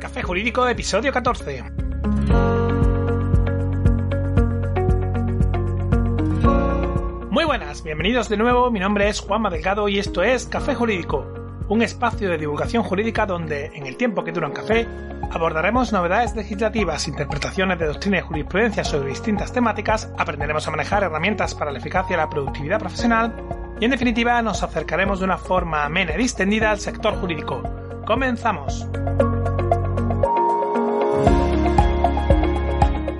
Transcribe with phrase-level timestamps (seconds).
[0.00, 1.62] Café Jurídico, episodio 14.
[7.30, 11.26] Muy buenas, bienvenidos de nuevo, mi nombre es Juanma Delgado y esto es Café Jurídico,
[11.68, 14.88] un espacio de divulgación jurídica donde, en el tiempo que dura un café,
[15.30, 21.54] abordaremos novedades legislativas, interpretaciones de doctrina y jurisprudencia sobre distintas temáticas, aprenderemos a manejar herramientas
[21.54, 23.34] para la eficacia y la productividad profesional
[23.80, 27.81] y, en definitiva, nos acercaremos de una forma amena y distendida al sector jurídico.
[28.06, 28.88] ¡Comenzamos!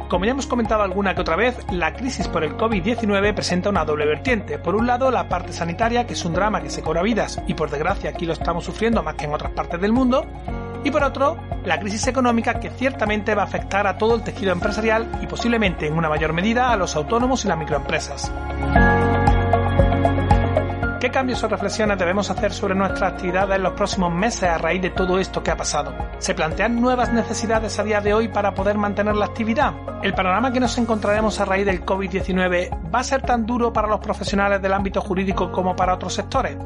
[0.09, 3.84] Como ya hemos comentado alguna que otra vez, la crisis por el COVID-19 presenta una
[3.84, 4.59] doble vertiente.
[4.59, 7.54] Por un lado, la parte sanitaria, que es un drama que se cobra vidas y
[7.54, 10.26] por desgracia aquí lo estamos sufriendo más que en otras partes del mundo.
[10.84, 14.52] Y por otro, la crisis económica que ciertamente va a afectar a todo el tejido
[14.52, 18.30] empresarial y posiblemente en una mayor medida a los autónomos y las microempresas.
[21.02, 24.80] ¿Qué cambios o reflexiones debemos hacer sobre nuestra actividad en los próximos meses a raíz
[24.80, 25.93] de todo esto que ha pasado?
[26.20, 29.74] ¿Se plantean nuevas necesidades a día de hoy para poder mantener la actividad?
[30.04, 33.88] ¿El panorama que nos encontraremos a raíz del COVID-19 va a ser tan duro para
[33.88, 36.57] los profesionales del ámbito jurídico como para otros sectores?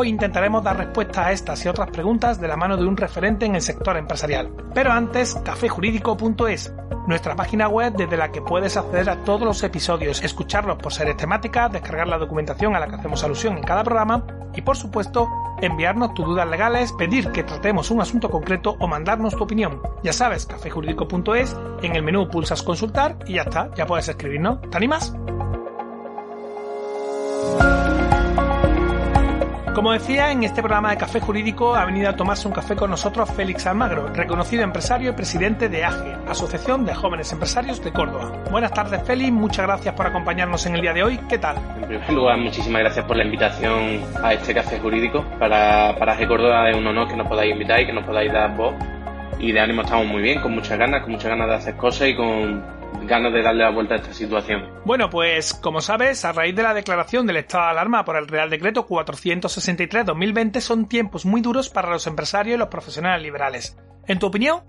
[0.00, 3.46] Hoy intentaremos dar respuesta a estas y otras preguntas de la mano de un referente
[3.46, 4.48] en el sector empresarial.
[4.72, 6.72] Pero antes, cafejurídico.es,
[7.08, 11.16] nuestra página web desde la que puedes acceder a todos los episodios, escucharlos por series
[11.16, 14.24] temáticas, descargar la documentación a la que hacemos alusión en cada programa
[14.54, 15.28] y, por supuesto,
[15.60, 19.82] enviarnos tus dudas legales, pedir que tratemos un asunto concreto o mandarnos tu opinión.
[20.04, 24.60] Ya sabes, cafejurídico.es, en el menú pulsas consultar y ya está, ya puedes escribirnos.
[24.70, 25.12] ¿Te animas?
[29.78, 32.90] Como decía, en este programa de Café Jurídico ha venido a tomarse un café con
[32.90, 38.42] nosotros Félix Almagro, reconocido empresario y presidente de AGE, Asociación de Jóvenes Empresarios de Córdoba.
[38.50, 41.20] Buenas tardes, Félix, muchas gracias por acompañarnos en el día de hoy.
[41.28, 41.58] ¿Qué tal?
[41.76, 45.24] En primer lugar, muchísimas gracias por la invitación a este Café Jurídico.
[45.38, 48.32] Para, para AGE Córdoba es un honor que nos podáis invitar y que nos podáis
[48.32, 48.74] dar voz.
[49.38, 52.08] Y de ánimo estamos muy bien, con muchas ganas, con muchas ganas de hacer cosas
[52.08, 52.77] y con
[53.08, 54.68] ganas de darle la vuelta a esta situación.
[54.84, 58.28] Bueno, pues como sabes, a raíz de la declaración del estado de alarma por el
[58.28, 63.76] Real Decreto 463-2020 son tiempos muy duros para los empresarios y los profesionales liberales.
[64.06, 64.60] En tu opinión,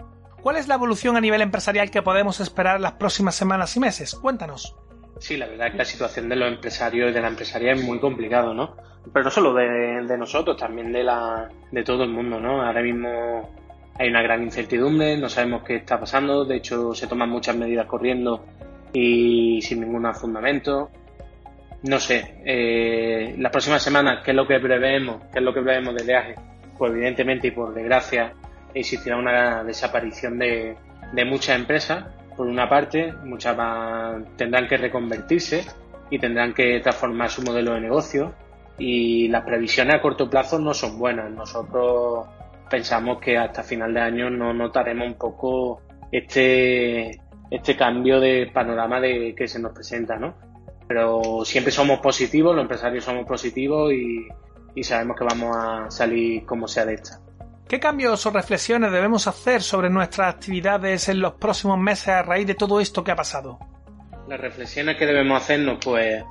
[0.42, 3.80] ¿cuál es la evolución a nivel empresarial que podemos esperar en las próximas semanas y
[3.80, 4.16] meses?
[4.16, 4.76] Cuéntanos.
[5.20, 7.84] Sí, la verdad es que la situación de los empresarios y de la empresaria es
[7.84, 8.76] muy complicado, ¿no?
[9.14, 12.66] Pero no solo de, de nosotros, también de, la, de todo el mundo, ¿no?
[12.66, 13.54] Ahora mismo
[14.00, 17.86] hay una gran incertidumbre, no sabemos qué está pasando, de hecho se toman muchas medidas
[17.86, 18.46] corriendo
[18.94, 20.90] y sin ningún fundamento.
[21.84, 25.24] No sé, eh, las próximas semanas, ¿qué es lo que preveemos?
[25.32, 26.36] ¿Qué es lo que preveemos de viaje?
[26.78, 28.34] Pues evidentemente y por desgracia
[28.74, 30.78] existirá una desaparición de,
[31.26, 32.06] muchas empresas.
[32.38, 35.66] Por una parte, muchas más tendrán que reconvertirse
[36.10, 38.34] y tendrán que transformar su modelo de negocio
[38.78, 41.30] y las previsiones a corto plazo no son buenas.
[41.30, 42.28] Nosotros
[42.70, 45.82] pensamos que hasta final de año no notaremos un poco
[46.12, 47.20] este,
[47.50, 50.36] este cambio de panorama de que se nos presenta, ¿no?
[50.88, 54.28] Pero siempre somos positivos, los empresarios somos positivos y,
[54.76, 57.20] y sabemos que vamos a salir como sea de esta.
[57.68, 62.48] ¿Qué cambios o reflexiones debemos hacer sobre nuestras actividades en los próximos meses a raíz
[62.48, 63.60] de todo esto que ha pasado?
[64.28, 66.24] Las reflexiones que debemos hacernos, pues,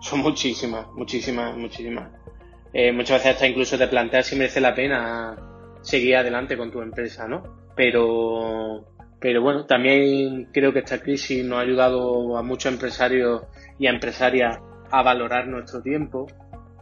[0.00, 2.10] son muchísimas, muchísimas, muchísimas.
[2.72, 5.36] Eh, muchas veces hasta incluso de plantear si merece la pena
[5.86, 7.42] seguir adelante con tu empresa, ¿no?
[7.76, 8.84] Pero,
[9.20, 13.42] pero bueno, también creo que esta crisis nos ha ayudado a muchos empresarios
[13.78, 14.58] y a empresarias
[14.90, 16.26] a valorar nuestro tiempo,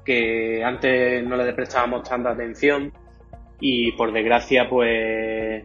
[0.05, 2.93] que antes no le prestábamos tanta atención
[3.61, 5.65] y por desgracia pues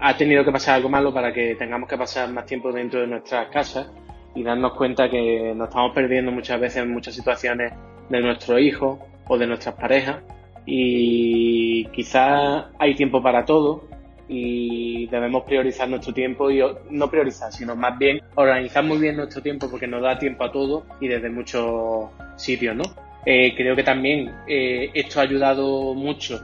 [0.00, 3.06] ha tenido que pasar algo malo para que tengamos que pasar más tiempo dentro de
[3.06, 3.90] nuestras casas
[4.34, 7.72] y darnos cuenta que nos estamos perdiendo muchas veces en muchas situaciones
[8.08, 10.22] de nuestros hijos o de nuestras parejas
[10.66, 13.88] y quizás hay tiempo para todo
[14.28, 16.60] y debemos priorizar nuestro tiempo y
[16.90, 20.50] no priorizar, sino más bien organizar muy bien nuestro tiempo porque nos da tiempo a
[20.50, 22.82] todo y desde muchos sitios, ¿no?
[23.24, 26.40] Eh, creo que también eh, esto ha ayudado mucho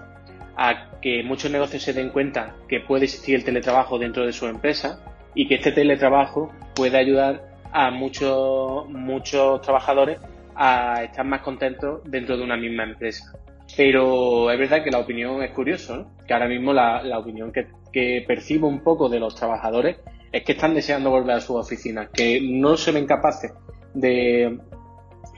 [0.57, 4.47] a que muchos negocios se den cuenta que puede existir el teletrabajo dentro de su
[4.47, 5.01] empresa
[5.35, 7.43] y que este teletrabajo puede ayudar
[7.73, 10.19] a muchos muchos trabajadores
[10.55, 13.33] a estar más contentos dentro de una misma empresa.
[13.77, 16.17] Pero es verdad que la opinión es curiosa, ¿no?
[16.27, 19.97] que ahora mismo la, la opinión que, que, percibo un poco de los trabajadores
[20.31, 23.53] es que están deseando volver a sus oficinas, que no se ven capaces
[23.95, 24.59] de,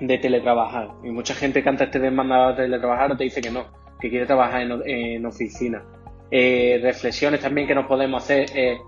[0.01, 0.91] de teletrabajar.
[1.05, 3.67] Y mucha gente que antes te demandaba teletrabajar te dice que no,
[4.01, 5.85] que quiere trabajar en, oficina.
[6.31, 8.79] Eh, reflexiones también que nos podemos hacer es,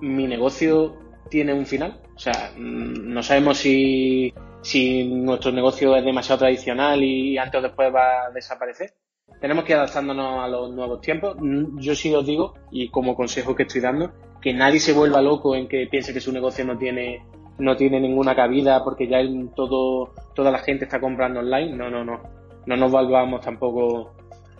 [0.00, 0.96] ¿mi negocio
[1.28, 2.00] tiene un final?
[2.14, 4.32] O sea, mm, no sabemos si
[4.68, 8.92] si nuestro negocio es demasiado tradicional y antes o después va a desaparecer.
[9.40, 11.36] tenemos que ir adaptándonos a los nuevos tiempos.
[11.40, 14.12] Mm, yo sí os digo, y como consejo que estoy dando,
[14.42, 17.24] que nadie se vuelva loco en que piense que su negocio no tiene
[17.58, 19.18] no tiene ninguna cabida porque ya
[19.56, 21.74] todo toda la gente está comprando online.
[21.74, 22.20] No, no, no.
[22.66, 24.12] No nos volvamos tampoco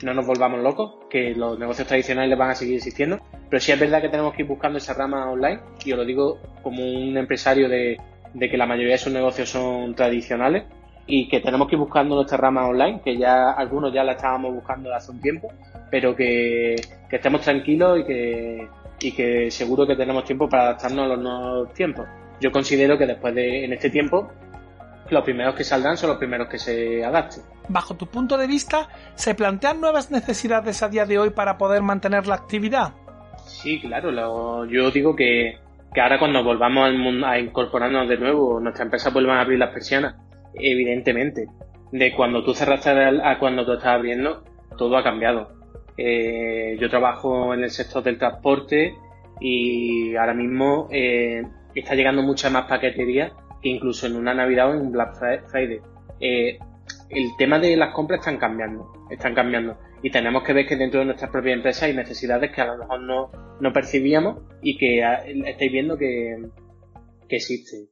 [0.02, 3.18] no nos volvamos locos, que los negocios tradicionales van a seguir existiendo,
[3.50, 6.04] pero sí es verdad que tenemos que ir buscando esa rama online, y os lo
[6.04, 7.96] digo como un empresario de,
[8.34, 10.64] de que la mayoría de sus negocios son tradicionales,
[11.08, 14.54] y que tenemos que ir buscando nuestra rama online, que ya algunos ya la estábamos
[14.54, 15.50] buscando hace un tiempo,
[15.90, 16.76] pero que,
[17.10, 18.68] estemos tranquilos y que,
[19.00, 22.06] y que seguro que tenemos tiempo para adaptarnos a los nuevos tiempos.
[22.40, 24.30] Yo considero que después de, en este tiempo,
[25.08, 27.42] los primeros que saldrán son los primeros que se adapten.
[27.68, 31.82] Bajo tu punto de vista, ¿se plantean nuevas necesidades a día de hoy para poder
[31.82, 32.92] mantener la actividad?
[33.46, 34.66] Sí, claro.
[34.66, 35.58] yo digo que,
[35.92, 39.58] que ahora cuando volvamos al mundo, a incorporarnos de nuevo, nuestra empresa vuelvan a abrir
[39.58, 40.16] las persianas
[40.54, 41.46] evidentemente.
[41.92, 44.44] De cuando tú cerraste a cuando tú estás abriendo,
[44.76, 45.52] todo ha cambiado.
[45.96, 48.94] Eh, yo trabajo en el sector del transporte
[49.40, 51.42] y ahora mismo eh,
[51.74, 53.32] está llegando mucha más paquetería
[53.62, 55.16] que incluso en una Navidad o en un Black
[55.50, 55.80] Friday.
[56.20, 56.58] Eh,
[57.10, 59.78] el tema de las compras están cambiando, están cambiando.
[60.02, 62.78] Y tenemos que ver que dentro de nuestras propias empresas hay necesidades que a lo
[62.78, 65.02] mejor no, no percibíamos y que
[65.46, 66.36] estáis viendo que,
[67.28, 67.88] que existen.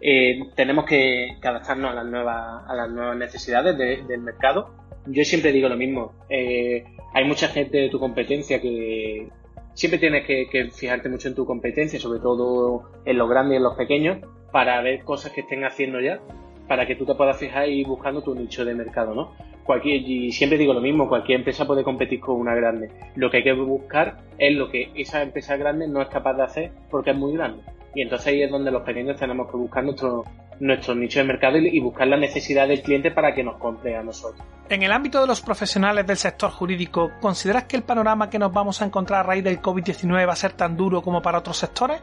[0.00, 4.74] Eh, tenemos que, adaptarnos a las nuevas, a las nuevas necesidades del mercado.
[5.06, 6.12] Yo siempre digo lo mismo.
[6.28, 6.84] Eh,
[7.14, 9.28] hay mucha gente de tu competencia que
[9.74, 13.62] siempre tienes que, fijarte mucho en tu competencia, sobre todo en los grandes y en
[13.62, 14.18] los pequeños,
[14.52, 16.20] para ver cosas que estén haciendo ya,
[16.68, 19.32] para que tú te puedas fijar y buscando tu nicho de mercado, ¿no?
[19.64, 22.90] Cualquier, y siempre digo lo mismo, cualquier empresa puede competir con una grande.
[23.16, 26.42] Lo que hay que buscar es lo que esa empresa grande no es capaz de
[26.42, 27.62] hacer porque es muy grande.
[27.94, 30.24] Y entonces ahí es donde los pequeños tenemos que buscar nuestro,
[30.60, 34.02] nuestro nicho de mercado y, buscar la necesidad del cliente para que nos compre a
[34.02, 34.42] nosotros.
[34.68, 38.52] En el ámbito de los profesionales del sector jurídico, ¿consideras que el panorama que nos
[38.52, 41.56] vamos a encontrar a raíz del COVID-19 va a ser tan duro como para otros
[41.56, 42.02] sectores?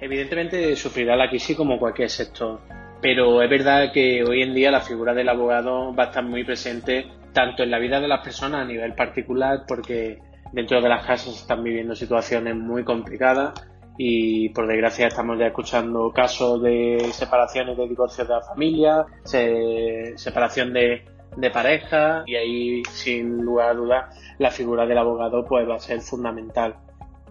[0.00, 2.60] Evidentemente sufrirá la crisis como cualquier sector,
[3.00, 6.44] pero es verdad que hoy en día la figura del abogado va a estar muy
[6.44, 10.18] presente tanto en la vida de las personas a nivel particular porque
[10.52, 13.52] dentro de las casas están viviendo situaciones muy complicadas
[13.96, 20.72] y por desgracia estamos ya escuchando casos de separaciones de divorcios de la familia, separación
[20.72, 21.04] de,
[21.36, 25.80] de pareja y ahí sin lugar a dudas la figura del abogado pues va a
[25.80, 26.76] ser fundamental.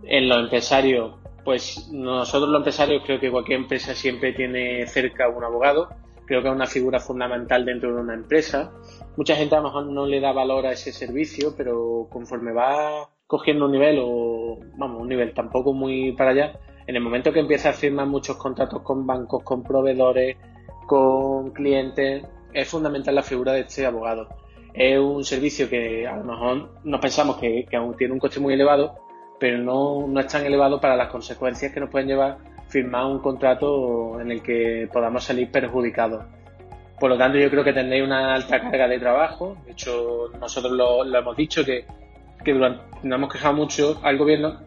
[0.04, 1.16] En los empresarios,
[1.48, 5.88] pues nosotros los empresarios creo que cualquier empresa siempre tiene cerca un abogado,
[6.26, 8.74] creo que es una figura fundamental dentro de una empresa.
[9.16, 13.10] Mucha gente a lo mejor no le da valor a ese servicio, pero conforme va
[13.28, 17.40] cogiendo un nivel o, vamos, un nivel tampoco muy para allá, en el momento que
[17.40, 20.36] empieza a firmar muchos contratos con bancos, con proveedores,
[20.86, 24.28] con clientes, es fundamental la figura de este abogado.
[24.74, 28.42] Es un servicio que a lo mejor nos pensamos que, que aún tiene un coste
[28.42, 29.07] muy elevado,
[29.40, 32.38] pero no, no es tan elevado para las consecuencias que nos pueden llevar
[32.68, 36.26] firmar un contrato en el que podamos salir perjudicados.
[37.00, 39.58] Por lo tanto, yo creo que tendréis una alta carga de trabajo.
[39.66, 41.86] De hecho, nosotros lo, hemos dicho que
[42.44, 44.60] que durante, nos hemos quejado mucho al gobierno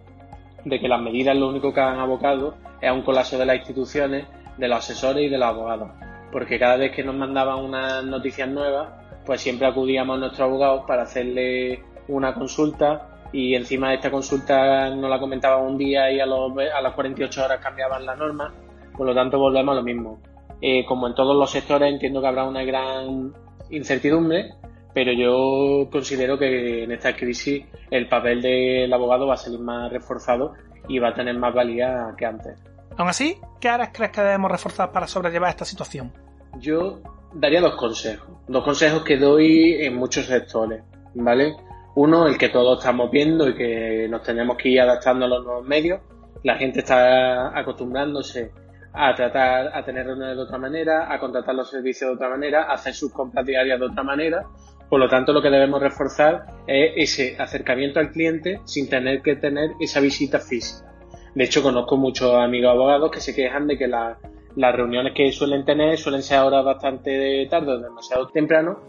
[0.64, 3.56] de que las medidas lo único que han abocado es a un colapso de las
[3.56, 4.26] instituciones,
[4.58, 5.90] de los asesores y de los abogados.
[6.30, 8.88] Porque cada vez que nos mandaban unas noticias nuevas,
[9.24, 14.90] pues siempre acudíamos a nuestros abogados para hacerle una consulta y encima de esta consulta
[14.90, 18.52] no la comentaban un día y a, los, a las 48 horas cambiaban la norma.
[18.96, 20.20] Por lo tanto, volvemos a lo mismo.
[20.60, 23.32] Eh, como en todos los sectores, entiendo que habrá una gran
[23.70, 24.50] incertidumbre
[24.92, 29.90] pero yo considero que en esta crisis el papel del abogado va a salir más
[29.90, 30.54] reforzado
[30.88, 32.58] y va a tener más valía que antes.
[32.96, 36.12] Aún así, ¿qué áreas crees que debemos reforzar para sobrellevar esta situación?
[36.58, 37.00] Yo
[37.32, 40.82] daría dos consejos, dos consejos que doy en muchos sectores,
[41.14, 41.54] ¿vale?
[41.94, 45.44] Uno, el que todos estamos viendo y que nos tenemos que ir adaptando a los
[45.44, 46.00] nuevos medios.
[46.42, 48.52] La gente está acostumbrándose
[48.92, 52.64] a tratar, a tener reuniones de otra manera, a contratar los servicios de otra manera,
[52.64, 54.46] a hacer sus compras diarias de otra manera
[54.90, 59.36] por lo tanto, lo que debemos reforzar es ese acercamiento al cliente sin tener que
[59.36, 60.92] tener esa visita física.
[61.32, 65.64] De hecho, conozco muchos amigos abogados que se quejan de que las reuniones que suelen
[65.64, 68.80] tener suelen ser ahora bastante tarde o demasiado temprano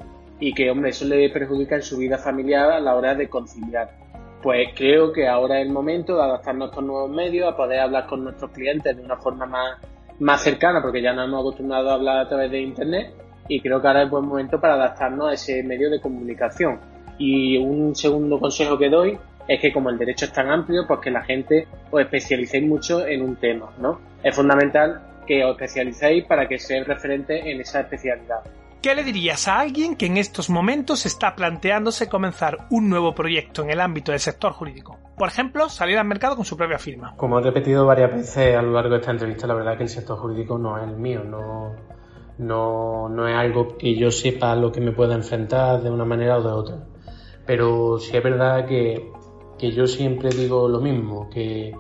[0.42, 3.92] y que, hombre, eso le perjudica en su vida familiar a la hora de conciliar.
[4.42, 7.80] Pues creo que ahora es el momento de adaptarnos a estos nuevos medios, a poder
[7.80, 9.78] hablar con nuestros clientes de una forma más,
[10.20, 13.14] más cercana, porque ya nos hemos acostumbrado a hablar a través de Internet
[13.48, 16.80] y creo que ahora es buen momento para adaptarnos a ese medio de comunicación.
[17.20, 21.02] Y un segundo consejo que doy es que como el derecho es tan amplio, pues
[21.02, 24.00] que la gente os especialicéis mucho en un tema, ¿no?
[24.24, 28.42] Es fundamental que os especialicéis para que seáis referentes en esa especialidad.
[28.82, 33.62] ¿Qué le dirías a alguien que en estos momentos está planteándose comenzar un nuevo proyecto
[33.62, 34.98] en el ámbito del sector jurídico?
[35.16, 37.14] Por ejemplo, salir al mercado con su propia firma.
[37.16, 39.84] Como he repetido varias veces a lo largo de esta entrevista, la verdad es que
[39.84, 41.76] el sector jurídico no es el mío, no,
[42.40, 46.40] no, no es algo que yo sepa lo que me pueda enfrentar de una manera
[46.40, 46.78] o de otra.
[47.46, 49.12] Pero sí es verdad que,
[49.60, 51.72] que yo siempre digo lo mismo, que,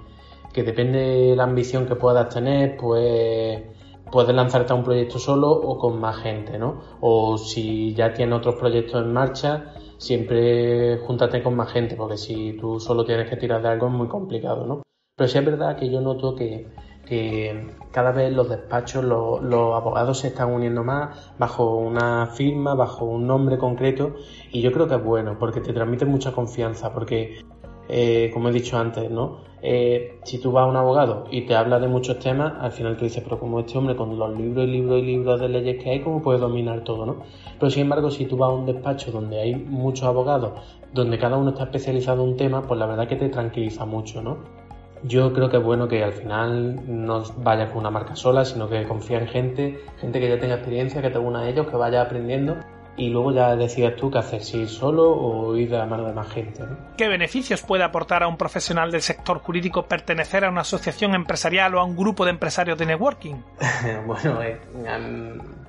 [0.53, 3.70] que depende de la ambición que puedas tener, pues
[4.11, 6.81] puedes lanzarte a un proyecto solo o con más gente, ¿no?
[6.99, 12.53] O si ya tienes otros proyectos en marcha, siempre júntate con más gente, porque si
[12.53, 14.81] tú solo tienes que tirar de algo es muy complicado, ¿no?
[15.15, 16.67] Pero sí es verdad que yo noto que,
[17.91, 23.27] cada vez los despachos, los, abogados se están uniendo más bajo una firma, bajo un
[23.27, 24.15] nombre concreto,
[24.51, 27.41] y yo creo que es bueno, porque te transmite mucha confianza, porque
[27.89, 29.50] eh, como he dicho antes, ¿no?
[29.63, 32.97] Eh, si tú vas a un abogado y te habla de muchos temas, al final
[32.97, 35.83] tú dices, pero como este hombre con los libros y libros y libros de leyes
[35.83, 37.17] que hay, ¿cómo puede dominar todo, no?
[37.59, 40.53] Pero sin embargo, si tú vas a un despacho donde hay muchos abogados,
[40.93, 44.23] donde cada uno está especializado en un tema, pues la verdad que te tranquiliza mucho,
[44.23, 44.39] ¿no?
[45.03, 48.67] Yo creo que es bueno que al final no vayas con una marca sola, sino
[48.67, 51.75] que confía en gente, gente que ya tenga experiencia, que te una a ellos, que
[51.75, 52.55] vaya aprendiendo
[52.97, 56.05] y luego ya decidas tú qué hacer, si ir solo o ir de la mano
[56.05, 56.63] de más gente.
[56.97, 61.75] ¿Qué beneficios puede aportar a un profesional del sector jurídico pertenecer a una asociación empresarial
[61.75, 63.35] o a un grupo de empresarios de networking?
[64.05, 64.59] bueno, eh,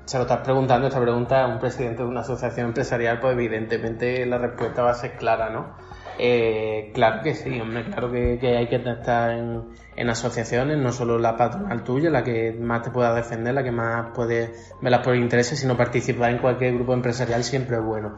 [0.04, 4.26] se lo estás preguntando, esta pregunta a un presidente de una asociación empresarial, pues evidentemente
[4.26, 5.81] la respuesta va a ser clara, ¿no?
[6.18, 11.36] Eh, claro que sí, hombre, claro que, hay que estar en, asociaciones, no solo la
[11.36, 15.58] patronal tuya, la que más te pueda defender, la que más puede velar por intereses,
[15.58, 18.16] sino participar en cualquier grupo empresarial siempre es bueno.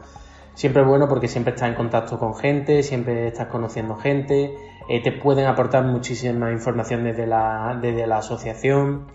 [0.53, 4.55] Siempre es bueno porque siempre estás en contacto con gente, siempre estás conociendo gente,
[4.87, 9.07] eh, te pueden aportar muchísima información desde la, desde la asociación.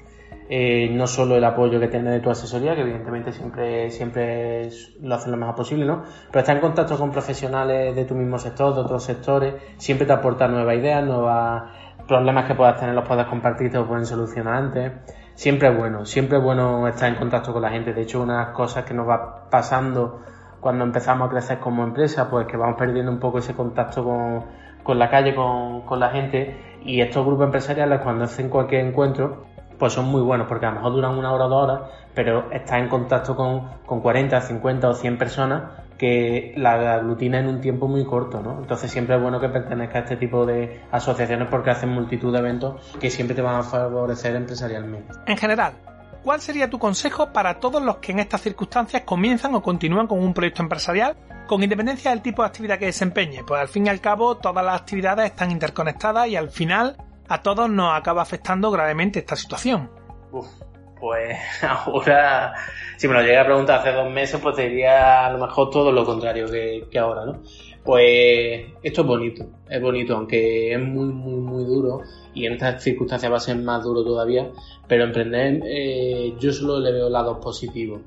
[0.52, 4.68] Eh, no solo el apoyo que tienes de tu asesoría, que evidentemente siempre, siempre
[5.00, 6.02] lo hacen lo mejor posible, ¿no?
[6.26, 10.12] Pero estar en contacto con profesionales de tu mismo sector, de otros sectores, siempre te
[10.12, 11.70] aporta nuevas ideas, nuevos
[12.08, 14.92] problemas que puedas tener los puedes compartir, te los pueden solucionar antes.
[15.34, 17.92] Siempre es bueno, siempre es bueno estar en contacto con la gente.
[17.92, 20.20] De hecho, una de las cosas que nos va pasando
[20.58, 24.44] cuando empezamos a crecer como empresa, pues que vamos perdiendo un poco ese contacto con,
[24.82, 29.46] con la calle, con, con la gente, y estos grupos empresariales cuando hacen cualquier encuentro,
[29.80, 32.52] pues son muy buenos, porque a lo mejor duran una hora o dos horas, pero
[32.52, 35.62] estás en contacto con, con 40, 50 o 100 personas
[35.98, 38.58] que la aglutina en un tiempo muy corto, ¿no?
[38.60, 42.38] Entonces siempre es bueno que pertenezca a este tipo de asociaciones porque hacen multitud de
[42.38, 45.12] eventos que siempre te van a favorecer empresarialmente.
[45.26, 45.72] En general,
[46.22, 50.22] ¿cuál sería tu consejo para todos los que en estas circunstancias comienzan o continúan con
[50.22, 53.44] un proyecto empresarial con independencia del tipo de actividad que desempeñe?
[53.46, 56.96] Pues al fin y al cabo todas las actividades están interconectadas y al final
[57.30, 59.88] a todos nos acaba afectando gravemente esta situación.
[60.32, 60.48] Uf,
[60.98, 62.52] pues ahora,
[62.96, 66.04] si me lo llega a preguntar hace dos meses, pues a lo mejor todo lo
[66.04, 67.40] contrario que, ahora, ¿no?
[67.84, 72.02] Pues esto es bonito, es bonito, aunque es muy, muy, muy duro
[72.34, 74.50] y en estas circunstancias va a ser más duro todavía,
[74.88, 78.00] pero emprender eh, yo solo le veo lados positivos.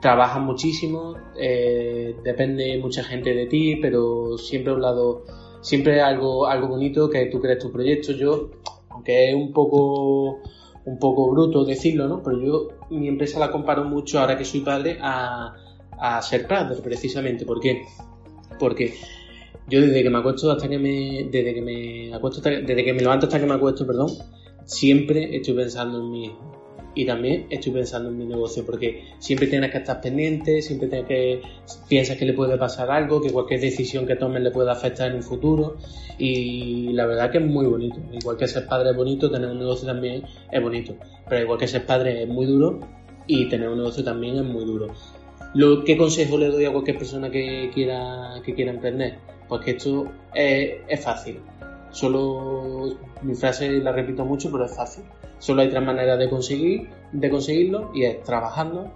[0.00, 5.22] Trabajas muchísimo, eh, depende mucha gente de ti, pero siempre un lado
[5.60, 8.12] siempre algo, algo bonito que tú crees tu proyecto.
[8.12, 8.50] Yo,
[8.90, 10.40] aunque es un poco,
[10.84, 12.22] un poco bruto decirlo, ¿no?
[12.22, 15.54] Pero yo mi empresa la comparo mucho ahora que soy padre a,
[15.98, 17.44] a ser padre, precisamente.
[17.44, 17.82] ¿Por qué?
[18.58, 18.94] Porque
[19.68, 23.00] yo desde que me acuesto hasta que me, desde que me acuesto desde que me
[23.00, 24.10] levanto hasta que me acuesto, perdón,
[24.64, 26.32] siempre estoy pensando en mi
[26.94, 31.06] y también estoy pensando en mi negocio porque siempre tienes que estar pendiente, siempre tienes
[31.06, 31.42] que
[31.88, 35.16] piensas que le puede pasar algo, que cualquier decisión que tomes le puede afectar en
[35.16, 35.76] un futuro
[36.18, 38.00] y la verdad que es muy bonito.
[38.12, 40.96] Igual que ser padre es bonito, tener un negocio también es bonito,
[41.28, 42.80] pero igual que ser padre es muy duro
[43.26, 44.88] y tener un negocio también es muy duro.
[45.84, 49.18] ¿Qué consejo le doy a cualquier persona que quiera, que quiera emprender?
[49.48, 51.40] Pues que esto es, es fácil.
[51.90, 55.04] Solo mi frase la repito mucho, pero es fácil
[55.38, 58.92] Solo hay tres maneras de conseguir, de conseguirlo y es trabajando,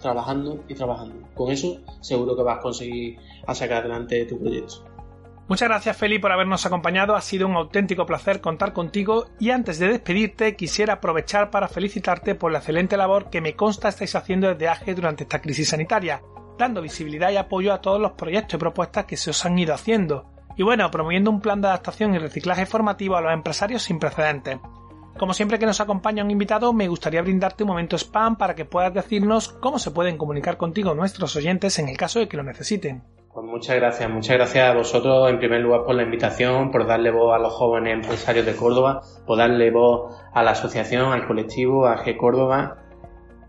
[0.00, 1.28] trabajando y trabajando.
[1.34, 4.84] Con eso seguro que vas a conseguir a sacar adelante tu proyecto.
[5.48, 9.78] Muchas gracias Feli por habernos acompañado, ha sido un auténtico placer contar contigo y antes
[9.80, 14.48] de despedirte quisiera aprovechar para felicitarte por la excelente labor que me consta estáis haciendo
[14.48, 16.22] desde AGE durante esta crisis sanitaria,
[16.56, 19.74] dando visibilidad y apoyo a todos los proyectos y propuestas que se os han ido
[19.74, 23.98] haciendo, y bueno, promoviendo un plan de adaptación y reciclaje formativo a los empresarios sin
[23.98, 24.58] precedentes.
[25.18, 28.64] Como siempre que nos acompaña un invitado, me gustaría brindarte un momento spam para que
[28.64, 32.42] puedas decirnos cómo se pueden comunicar contigo nuestros oyentes en el caso de que lo
[32.42, 33.02] necesiten.
[33.32, 37.10] Pues muchas gracias, muchas gracias a vosotros en primer lugar por la invitación, por darle
[37.10, 41.86] voz a los jóvenes empresarios de Córdoba, por darle voz a la asociación, al colectivo,
[41.86, 42.76] a G Córdoba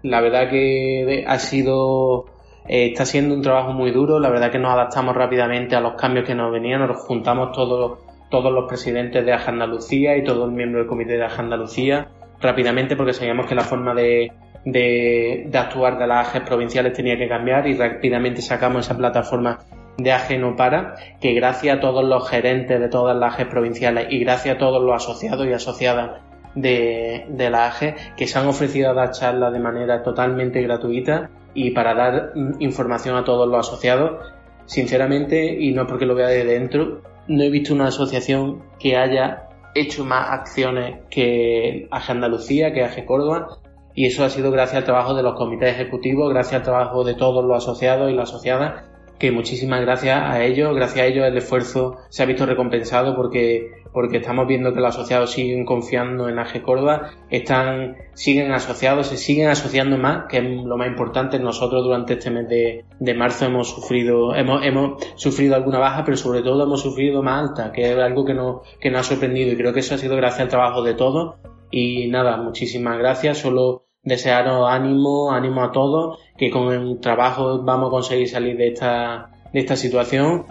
[0.02, 2.26] La verdad que ha sido
[2.68, 5.94] eh, está siendo un trabajo muy duro, la verdad que nos adaptamos rápidamente a los
[5.94, 10.52] cambios que nos venían, nos juntamos todos, todos los presidentes de Andalucía y todo el
[10.52, 12.08] miembro del comité de Andalucía
[12.44, 14.32] rápidamente porque sabíamos que la forma de,
[14.66, 19.60] de, actuar de las AGES provinciales tenía que cambiar y rápidamente sacamos esa plataforma
[19.98, 24.08] de AGE no para, que gracias a todos los gerentes de todas las AGES provinciales
[24.10, 26.22] y gracias a todos los asociados y asociadas
[26.56, 31.72] de, la AGE que se han ofrecido a dar charlas de manera totalmente gratuita y
[31.72, 34.26] para dar información a todos los asociados.
[34.66, 39.50] Sinceramente, y no porque lo vea de dentro, no he visto una asociación que haya
[39.76, 43.60] hecho más acciones que AGE Andalucía, que AGE Córdoba,
[43.94, 47.16] y eso ha sido gracias al trabajo de los comités ejecutivos, gracias al trabajo de
[47.16, 48.93] todos los asociados y las asociadas
[49.24, 53.72] que muchísimas gracias a ellos, gracias a ellos el esfuerzo se ha visto recompensado porque,
[53.94, 59.16] porque estamos viendo que los asociados siguen confiando en AG Córdoba, están, siguen asociados, se
[59.16, 61.40] siguen asociando más, que es lo más importante.
[61.40, 66.18] Nosotros durante este mes de, de marzo hemos sufrido, hemos, hemos sufrido alguna baja, pero
[66.18, 69.54] sobre todo hemos sufrido más alta, que es algo que, no, que nos ha sorprendido
[69.54, 71.36] y creo que eso ha sido gracias al trabajo de todos.
[71.72, 73.38] Y nada, muchísimas gracias.
[73.38, 78.70] Solo desearos ánimo, ánimo a todos, que con el trabajo vamos a conseguir salir de
[78.70, 80.46] esta, de esta situación.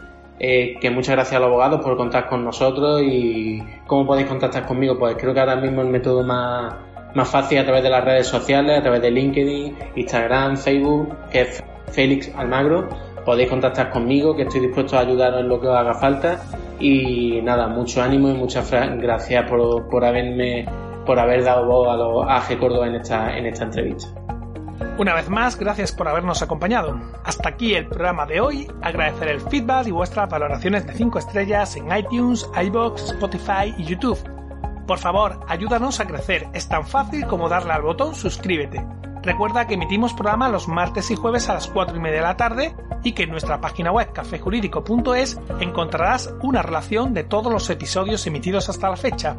[0.45, 4.67] Eh, que muchas gracias a los abogados por contar con nosotros y cómo podéis contactar
[4.67, 4.99] conmigo.
[4.99, 6.75] Pues creo que ahora mismo el método más,
[7.15, 11.43] más fácil a través de las redes sociales, a través de LinkedIn, Instagram, Facebook, que
[11.43, 12.89] es Félix Almagro.
[13.25, 16.43] Podéis contactar conmigo, que estoy dispuesto a ayudaros en lo que os haga falta.
[16.81, 20.67] Y nada, mucho ánimo y muchas gracias por, por haberme
[21.05, 24.09] por haber dado voz a, los, a Córdoba en esta, en esta entrevista.
[24.99, 27.01] Una vez más, gracias por habernos acompañado.
[27.25, 28.69] Hasta aquí el programa de hoy.
[28.83, 34.19] Agradecer el feedback y vuestras valoraciones de 5 estrellas en iTunes, iBox, Spotify y YouTube.
[34.87, 36.47] Por favor, ayúdanos a crecer.
[36.53, 38.85] Es tan fácil como darle al botón suscríbete.
[39.23, 42.37] Recuerda que emitimos programa los martes y jueves a las 4 y media de la
[42.37, 48.27] tarde y que en nuestra página web cafejurídico.es encontrarás una relación de todos los episodios
[48.27, 49.37] emitidos hasta la fecha.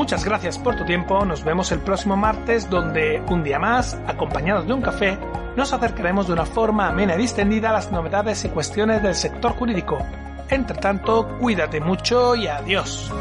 [0.00, 4.66] Muchas gracias por tu tiempo, nos vemos el próximo martes donde, un día más, acompañados
[4.66, 5.18] de un café,
[5.56, 9.52] nos acercaremos de una forma amena y distendida a las novedades y cuestiones del sector
[9.52, 9.98] jurídico.
[10.48, 13.12] Entre tanto, cuídate mucho y adiós.